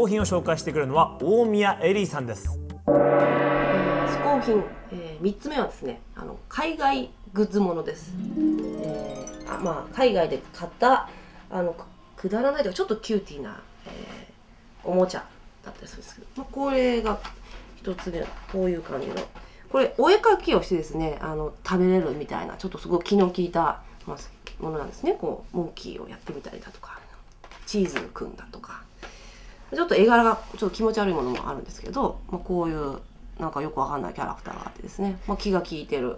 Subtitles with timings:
[0.00, 2.58] 工品を紹介してくれるのは大宮エリーさんです。
[2.86, 2.90] 嗜
[4.24, 8.14] 好品、えー、3つ目はですねあの海外グッズものです、
[8.82, 11.10] えーあまあ、海外で買った
[11.50, 11.84] あのく
[12.16, 14.30] くだらないというかちょっとキューティーな、えー
[14.82, 15.26] おもちゃ
[15.62, 17.20] だったりするんですけど、まあ、これが
[17.76, 19.14] 一つ目こういう感じの。
[19.68, 25.18] これお絵描きをしてですねあの食べれるみたいなちょっとすごい気の利いた、ものなんですね。
[25.20, 26.98] こうモンキーをやってみたりだとか
[27.66, 28.88] チーズくんだとか。
[29.74, 32.98] ちょっと絵柄がちょっと気持ち悪いものもあるんですけど、まあ、こういう
[33.38, 36.16] なんかよくわかんないキャラクターがあってですね、まあ、気が利いてる。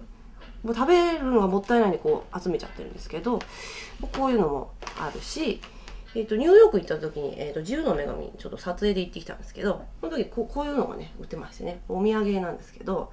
[0.63, 3.41] もう食べるのがもったいないんでこう集めちゃってるんですけど
[4.17, 5.61] こういうのもあるし、
[6.15, 11.81] えー、とニューヨーク行った時に、えー、と自由の女神ちょっと撮影で行ってきたんですけどその時こうこういうのがね売ってましてね。
[11.89, 13.13] お土産なんですけど、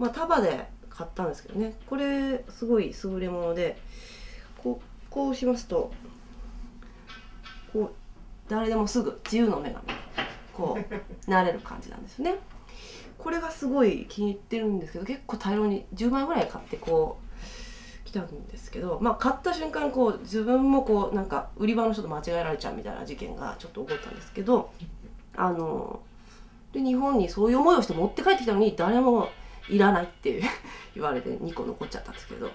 [0.00, 1.74] まあ、束で買ったんですけどね。
[1.88, 3.78] これすごい優れもので
[4.64, 5.92] こうこうしますと
[7.72, 7.92] こう
[8.48, 9.84] 誰でもすぐ自由の女神
[10.52, 10.78] こ
[11.26, 12.34] うなれる感じなんですね。
[13.16, 17.18] これがすごい気に入ってるんですけど結構大量に10枚ぐらい買ってこ
[18.04, 24.70] う来たんですけどまあ買った瞬間こう自分もこうなんか売り場の人と間違えられちゃうみたいな事件がちょっと起こったんですけど
[25.36, 26.00] あの
[26.72, 29.28] で日本にそういう思いをして持って帰ってきたのに誰も
[29.68, 30.42] いらないって
[30.94, 32.50] 言われて2個残っちゃったんですけど、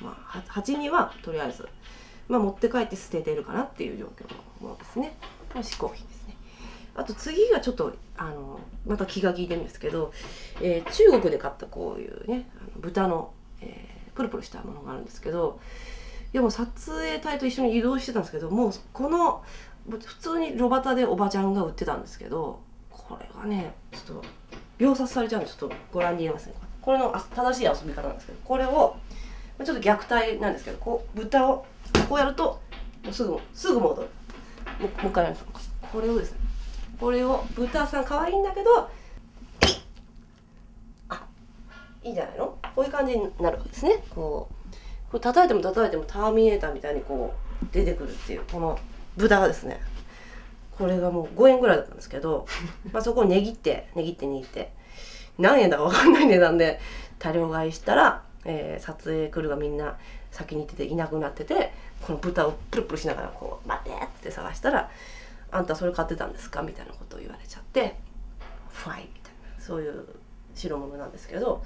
[0.00, 1.68] まあ、は8にはとりあえず、
[2.30, 5.16] まあ、持って帰って捨ててるかなっていう状況のものですね。
[5.48, 6.36] これ嗜好品ですね。
[6.94, 10.12] あと次がちょっとあのまた気が利いてるんですけど、
[10.60, 15.60] えー中国で買ったこういうねあの豚の、えープルプルしたものがあるんですけど
[16.32, 19.42] いやもう撮影隊と一緒に移動してたんですけどもうこの
[19.88, 24.24] 普通に炉端でおばちゃんが売ってたんですけどこれがねちょっと
[24.78, 28.96] 秒殺されちゃうんでちょっとご覧に入れますねこれの正しい遊び方なんですけどこれを
[29.64, 31.66] ちょっと虐待なんですけどこう豚を
[32.10, 32.60] こうやると
[33.04, 34.08] もうすぐすぐ戻る。
[34.80, 36.38] もう一回やりますこれをですね
[36.98, 38.90] これを豚さん可愛いんだけど
[41.08, 41.24] あ
[42.02, 42.46] いいんじゃないの？
[42.74, 44.02] こういう感じになるわけですね。
[44.10, 47.32] こうこれ叩いても叩いてもターミネーターみたいにこ
[47.62, 48.78] う出てくるっていうこの
[49.16, 49.80] 豚がですね。
[50.76, 52.46] これがもう5円ぐらいだったんですけど
[52.92, 54.72] まあそこを値切って値切って握って
[55.38, 56.80] 何円だか分かんない値段で
[57.18, 59.96] 多量買いしたら、えー撮影クルーがみんな
[60.30, 64.90] 先に行ってていなくなっててこの豚をプルプルしながらこう「待て!」って探したら
[65.50, 67.96] 「あんたそれ買ってたんですか?」みたいなことを言われちゃって
[68.70, 70.06] 「ファイ」みたいなそういう
[70.54, 71.64] 代物なんですけど、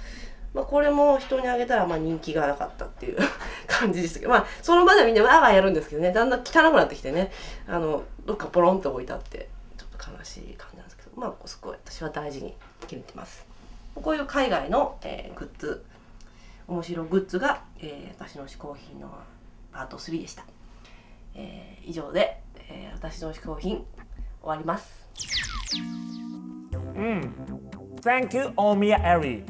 [0.53, 3.19] まあ、これも人にあげたらまあ人気がなかったっていう
[3.67, 7.33] 感じでしたけどまあその場ではみんなわーわーやるんですけどねだんだん汚くなってきてね
[7.67, 13.45] あのどっかポロンと置いてあってちょっと悲しい感じなんですけどまあすごい私は大事に決めてます。
[13.95, 15.85] こういう海外の、えーグッズ
[16.67, 19.11] 面白グッズが、えー私の嗜好品の
[19.73, 20.45] パート3でした、
[21.35, 23.85] えー以上で、えー私の嗜好品
[24.41, 25.09] 終わります。
[26.95, 27.35] うん。
[28.03, 29.47] Thank you 大宮エリー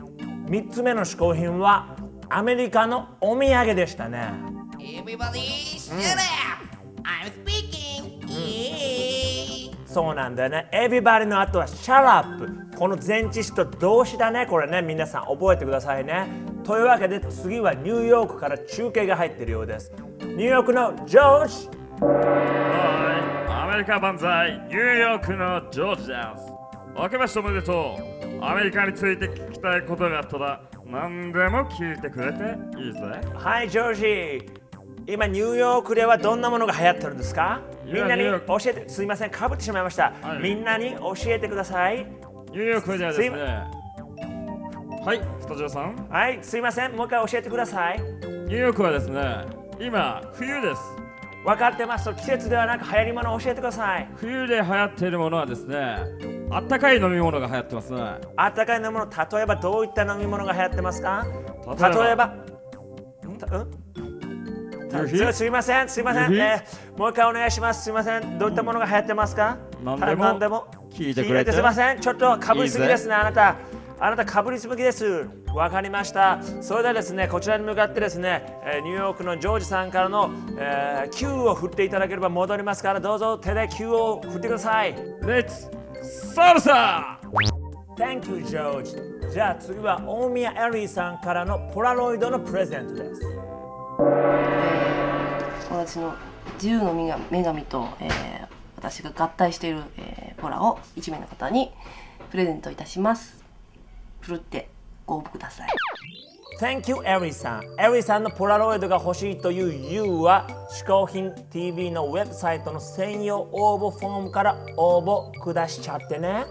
[0.46, 1.96] 3つ目の嗜好品は
[2.28, 4.30] アメリカのお土産でしたね。
[4.78, 5.40] Everybody,
[5.76, 6.64] shut up!
[7.02, 7.74] I'm speaking!
[9.86, 10.68] そうなんだよね。
[10.72, 14.46] Everybody の後は Shut up この前置詞と動詞だね。
[14.46, 14.82] これね。
[14.82, 16.26] 皆さん覚えてくださいね
[16.64, 19.92] というわけで次はニューヨークから中継が入っているようです。
[20.20, 21.68] ニューヨークのジョージ。
[22.00, 26.52] はい、アメリカ万歳、ニューヨークのジョージです。
[26.96, 27.96] 明けましておめでと
[28.40, 28.44] う。
[28.44, 32.38] アメリカについて聞きたいことがあったら、何でも聞いてくれて
[32.78, 33.00] いいぜ。
[33.34, 34.50] はいジョージ。
[35.06, 37.60] 今ニューヨークではどんなものが流行ってるんですか？
[37.84, 38.88] みんなに教えて。
[38.88, 39.30] すいません。
[39.30, 40.42] かぶってしまいました、はい。
[40.42, 41.98] みんなに教えてください。
[41.98, 43.73] ニューヨークではですね。
[45.04, 46.08] はい、スタジオさん。
[46.08, 46.92] はいすいません。
[46.96, 48.00] もう一回教えてください。
[48.00, 49.44] ニューヨークはですね、
[49.78, 50.80] 今、冬です。
[51.44, 52.08] 分かってます。
[52.14, 54.08] 季節ではなく流行り物を教えてください。
[54.16, 55.98] 冬で流行っているものはですね、
[56.50, 58.00] あったかい飲み物が流行ってますね。
[58.34, 61.26] あったかい飲み物例えばどういった飲み物が流行ってますか？
[61.78, 62.34] 例えば？
[63.24, 63.28] う
[65.04, 65.08] ん？
[65.08, 67.84] すすいませんすいません、えーもう一回お願いします。
[67.84, 68.38] すいません。
[68.38, 69.58] どういったものが流行ってますか？
[69.82, 70.66] 何でも何でも？
[70.90, 71.52] 聞いてくれて。
[71.52, 72.00] すいません。
[72.00, 73.56] ちょっとかぶりすぎですねあなた
[74.00, 75.28] あなたかぶりすぎです。
[75.54, 76.40] わかりました。
[76.60, 84.94] それではですねこちらに向かってですね、えーニューヨークのジョージさんからの、えー、キューを振っていただければ戻りますからどうぞ手でキューを振ってください。
[84.94, 85.70] Let's
[86.02, 87.20] サルサ
[87.96, 89.30] Thank you, George.
[89.32, 93.20] じゃあ次は大宮エリーさんからのポラロイドのプレゼントです。
[95.70, 96.14] 私の
[96.54, 101.70] 自由の女神女神と、えー私が合体している、えーポラを1名の方に
[102.30, 103.43] プレゼントいたします
[104.24, 104.68] ふるって
[105.06, 105.68] ご応募ください。
[106.60, 116.44] Thank you エリさんエリさんのポラロイドが欲しいという You は嗜好品 TV のウェブサイトの専用応募フォームから応募くだしちゃってね。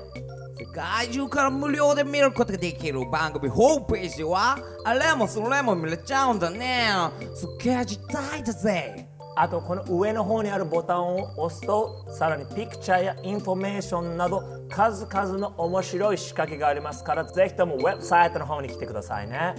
[0.55, 6.89] 世界中から無料で見ることができる番組ホームページではあれもそれも見れちゃうんだね。
[7.33, 19.56] すっげえ時代だぜあとこの上の方にあるボタンを押すとさらにピクチャーやインフォメーションなど数々の面白い仕掛けがありますからぜひともウェブサイトの方に来てくださいね。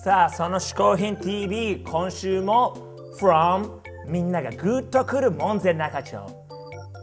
[0.03, 2.77] さあその嗜好品 TV 今週も
[3.21, 3.71] from
[4.09, 6.17] みんながグッとくる門前仲町。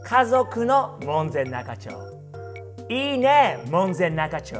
[0.04, 1.90] 家族の門前仲町。
[2.90, 4.56] いいね門前仲町。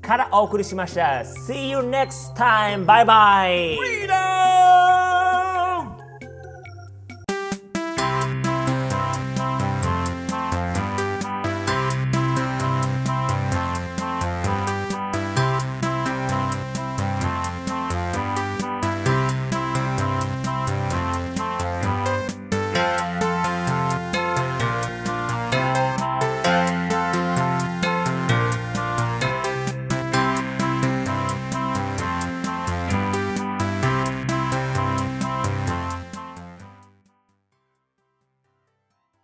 [0.00, 1.22] からお送りしました。
[1.22, 2.86] See you next time!
[2.86, 4.45] バイバイ Freedom